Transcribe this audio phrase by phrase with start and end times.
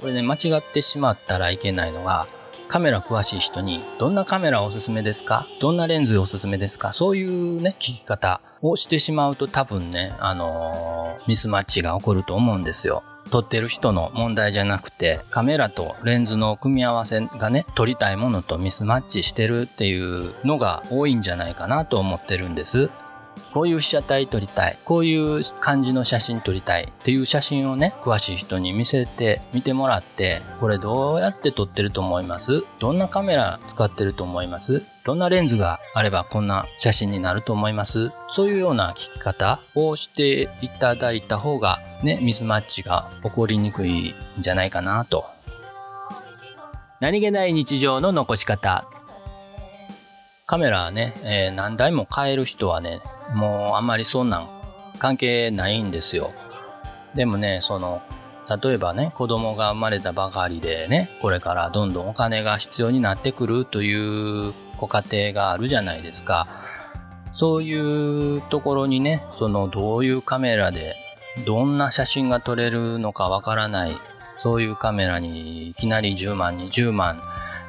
[0.00, 2.28] これね、間違ってしまったらいけないのが、
[2.68, 5.44] カメラ詳しい人に、どんなカメラおすすめですか？
[5.60, 6.92] どんなレンズおすすめですか？
[6.92, 13.02] そういうね、聞き方をしてしまうと多分ね、あのー、ミスマッチが起こると思うんですよ。
[13.32, 22.88] 撮ってる人の問題じゃなくて、カメラとレンズの組み合わせがね、撮りたいものとミスマッチしてるっていうのが多いんじゃないかなと思ってるんです。
[23.52, 24.78] こういう被写体撮りたい。
[24.84, 32.64] こういう感じの写真撮りたいっていう写真をね、詳しい人に見せて、見てもらって、これどうやって撮ってると思います？
[32.78, 34.84] どんなカメラ使ってると思います？
[35.04, 38.10] どんなレンズがあればこんな写真になると思います？
[38.28, 45.26] そういうような聞き方をしていただいた方が、ね、ミスマッチが起こりにくいんじゃないかなと。
[47.00, 48.84] 何気ない日常の残し方。
[50.48, 53.02] カメラね、えー、何台も買える人はね、
[53.34, 54.48] もうあんまりそんなん
[54.98, 56.30] 関係ないんですよ。
[57.14, 58.00] でもね、その、
[58.62, 66.46] 例えばね、子供が生まれたばかりでね、これからどんどんお金が必要になってくるというご家庭があるじゃないですか。
[67.30, 70.96] そういうところにね、そのどういうカメラで
[71.44, 73.92] どんな写真が撮れるのかわからない、
[74.38, 77.20] そういうカメラにいきなり10万、20万、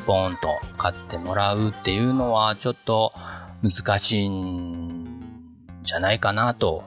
[0.10, 3.14] ボーンと買ってもらうっていうのはちょっと
[3.62, 5.46] 難しいん
[5.84, 6.84] じゃないかなと。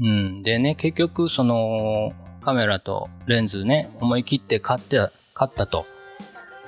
[0.00, 0.42] うん。
[0.42, 5.84] でね、結局そのカメラとレンズね、思い切って買って、買ったと。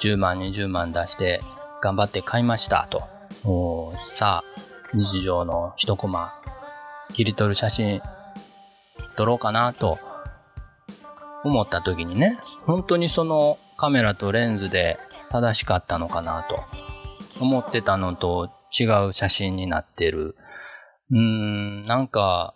[0.00, 1.40] 10万、20万出して
[1.80, 3.04] 頑張って買いましたと。
[3.48, 4.60] おさあ、
[4.92, 6.34] 日常の一コマ、
[7.14, 8.02] 切り取る写真
[9.16, 9.98] 撮ろうかなと
[11.44, 14.98] 思った時にね、本当にそのカメラとレンズで
[15.32, 16.60] 正しかったのかなと
[17.40, 20.36] 思ってたのと違う写真になってる。
[21.10, 22.54] うーん、なんか、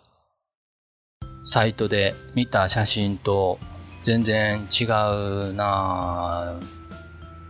[1.45, 3.57] サイトで見た写真と
[4.05, 6.59] 全然違うな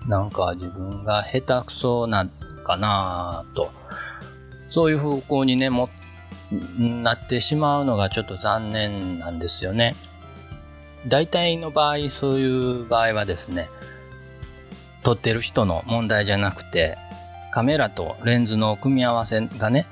[0.08, 2.30] なんか自分が下手くそな
[2.64, 3.72] かなと。
[4.70, 5.90] そういう方向にね、も、
[6.78, 9.96] なってしまうのがちょっと残念なんですよね。
[11.08, 13.68] 大体の場合、そういう場合はですね、
[15.08, 16.98] 撮ってる人の問題じゃなくて、
[17.52, 19.88] カメラとレンズの組み合わせがね、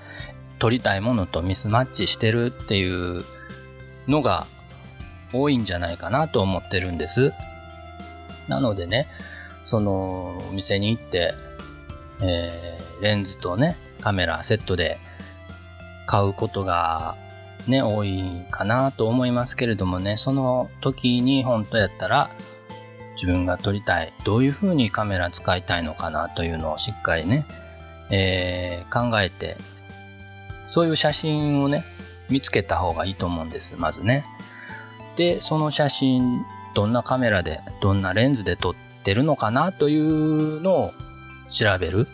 [0.59, 3.23] 撮りたいものとミスマッチしてるっていう
[4.09, 4.45] のが
[5.31, 7.31] 多いんじゃないかなと思ってるんです。
[8.49, 9.07] なのでね、
[9.63, 11.33] そのお店に行って、
[12.21, 14.99] えー、レンズとね、カメラセットで
[16.07, 17.15] 買うことが
[17.67, 18.21] ね、多い
[18.51, 22.31] かなと思いますけれどもね、その時に本当やったら
[23.15, 27.45] 自分が撮りたい、どういう風にカメラ使いたいのかなというのをしっかりね、
[28.09, 29.57] えー、考えて
[30.67, 31.83] そういう写真をね、
[32.29, 34.25] 見つけた方がいいと思うんです、まずね。
[35.15, 36.43] で、その写真、
[36.73, 40.93] どんなカメラで、どんなレンズで撮ってるのかなというのを
[41.49, 42.07] 調べる。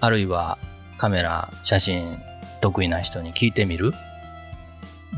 [0.00, 0.58] あるいは
[0.98, 2.20] カメラ、写真
[2.60, 3.92] 得意な人に聞いてみる。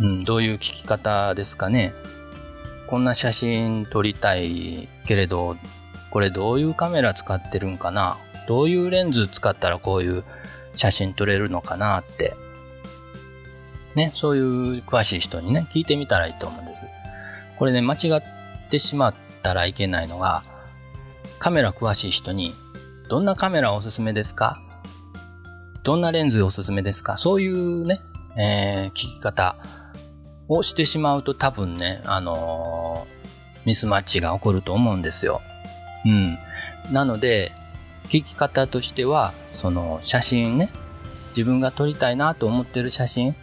[0.00, 1.92] うん、どういう聞き方ですかね。
[2.90, 5.56] こんな写真撮りたいけれど、
[6.10, 8.18] これどういうカメラ使ってるんかな？
[8.48, 10.24] どういうレンズ使ったらこういう
[10.74, 12.34] 写真撮れるのかなって。
[13.94, 16.82] ね、そういう詳しい人にね、聞いてみたらいいと思うんです。
[17.58, 20.42] これね、間違ってしまったらいけないのが、
[21.38, 22.52] カメラ詳しい人に、
[23.08, 24.60] どんなカメラおすすめですか？
[25.84, 27.16] どんなレンズおすすめですか？
[27.16, 28.00] そういうね、
[28.36, 29.56] えー、聞き方。
[30.50, 35.40] をしてしまうと多分ね、あのー、ミスマッチが起こると思うんですよ。
[36.04, 36.38] うん。
[36.92, 37.52] なので、
[38.08, 40.70] 聞き方としては、その写真ね、
[41.36, 43.36] 自分が撮りたいなと思ってる写真、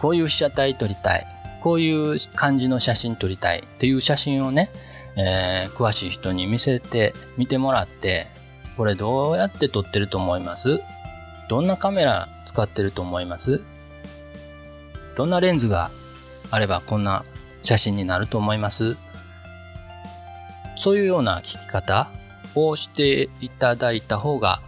[0.00, 1.26] こういう被写体撮りたい。
[1.62, 4.72] こういう感じの写真撮りたいっていう写真をね、
[5.16, 8.26] えー、詳しい人に見せて、見てもらって、
[8.76, 10.80] これどうやって撮ってると思います？
[11.50, 13.62] どんなカメラ使ってると思います？
[15.16, 15.90] どんなレンズが
[16.50, 17.24] あればこんな
[17.62, 18.96] 写真になると思います
[20.76, 22.10] そういうような聞き方
[22.54, 24.62] をしていただいた方が、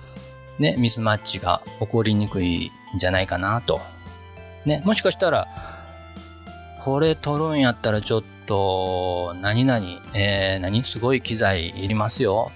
[0.58, 3.80] ね、ミスマッチが起こりにくいんじゃないかなと
[4.64, 5.48] ね、もしかしたら、
[6.84, 9.84] これ撮るんやったらちょっと、何々、
[10.14, 12.52] えー、何すごい機材いりますよ。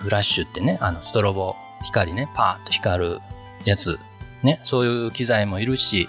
[0.00, 3.20] フラッシュってね、あの、ストロボ、光ね、パーッと光る
[3.64, 3.98] やつ。
[4.42, 6.08] ね、そういう機材もいるし、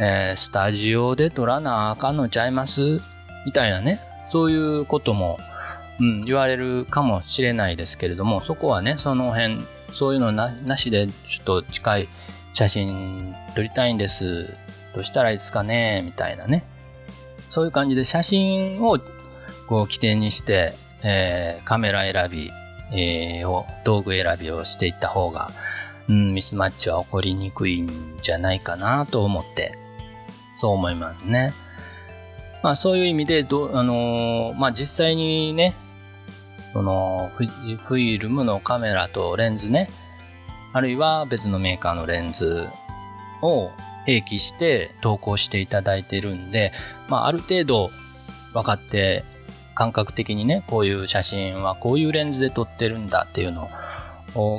[0.00, 3.00] えー、スタジオで撮らなあかんのちゃいます？
[3.46, 5.38] みたいなね、そういうことも、
[6.00, 9.58] うん、言われるかもしれないですけれども、そこはね、その辺、
[9.92, 12.08] そういうのなしで、ちょっと近い
[12.52, 14.46] 写真撮りたいんです。
[14.94, 16.02] どうしたらいいですかね？
[16.04, 16.64] みたいなね。
[17.50, 18.98] そういう感じで写真を
[19.68, 22.50] こう起点にして、えー、カメラ選び、
[22.92, 25.50] えー、を、道具選びをしていった方が、
[26.08, 29.78] うん、ミスマッチは起こりにくいんじゃないかなと思って、
[30.64, 31.52] そう思いますね。
[32.62, 35.76] まあそういう意味で、ど、あのー、まあ実際にね、
[36.72, 39.90] そのフィルムのカメラとレンズね、
[40.72, 42.66] あるいは別のメーカーのレンズ
[43.42, 43.72] を
[44.06, 46.72] 併記して投稿していただいてるんで、
[47.10, 47.90] まあある程度
[48.54, 49.22] 分かって
[49.74, 53.68] 感覚的にね、こういう写真はこういうレンズで撮ってるんだっていうの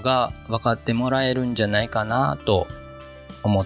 [0.03, 2.67] が分かってもらえるんじゃないかなと
[3.41, 3.65] 思っ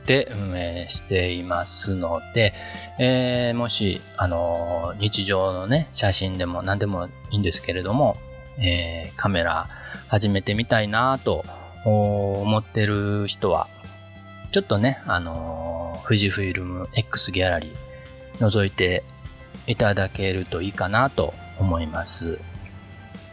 [0.00, 2.54] て運営していますので、
[2.98, 8.16] えー、もし、あの日常のね、写真でも何でもいいんですけれども、
[8.58, 9.68] えー、カメラ
[10.08, 11.44] 始めてみたいなと
[11.84, 13.68] 思ってる人は、
[14.50, 19.04] ちょっとね、あの富士フイルム X ギャラリー覗いて
[19.66, 22.38] いただけるといいかなと思います。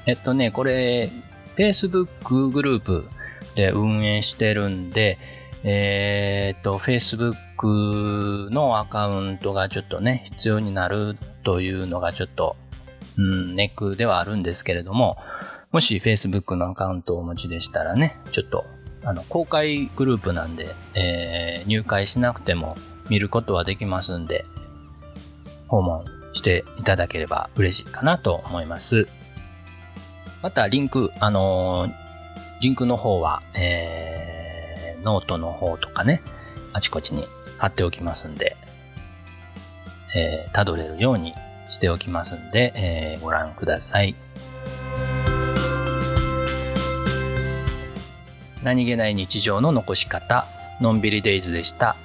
[0.06, 1.10] えっとね、これ、
[1.58, 3.08] Facebook グループ
[3.56, 5.18] で運営してるんで、
[5.64, 12.56] えー、っと、Facebook のアカウントがちょっとね、必要になるというのがちょっと、
[13.18, 15.18] うん、ネックではあるんですけれども、
[15.72, 18.66] もし Facebook のアカウントをお持ちでしたらね、ちょっと、
[19.04, 22.78] あの、公開グループなんで、えー、入会しなくても
[23.10, 24.46] 見ることはできますんで、
[25.68, 29.08] 訪問していただければ嬉しいかなと思います。
[30.42, 31.94] また、リンク、あのー、
[32.62, 36.22] リンクの方は、えー、ノートの方とかね、
[36.74, 37.26] あちこちに
[37.58, 38.56] 貼っておきますんで、
[40.16, 41.34] えー、たどれるように
[41.68, 44.16] しておきますんで、えー、ご覧ください。
[48.64, 50.46] 何気ない日常の残し方、
[50.82, 51.96] のんびりデイズでした。